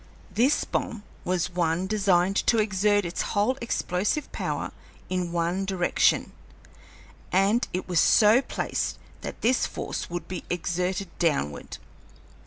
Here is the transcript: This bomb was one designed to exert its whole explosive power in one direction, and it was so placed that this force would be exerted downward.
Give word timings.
This 0.31 0.63
bomb 0.63 1.03
was 1.23 1.51
one 1.51 1.85
designed 1.85 2.37
to 2.47 2.57
exert 2.57 3.05
its 3.05 3.21
whole 3.37 3.55
explosive 3.61 4.31
power 4.31 4.71
in 5.09 5.31
one 5.31 5.63
direction, 5.63 6.31
and 7.31 7.67
it 7.71 7.87
was 7.87 7.99
so 7.99 8.41
placed 8.41 8.97
that 9.21 9.41
this 9.41 9.67
force 9.67 10.09
would 10.09 10.27
be 10.27 10.43
exerted 10.49 11.09
downward. 11.19 11.77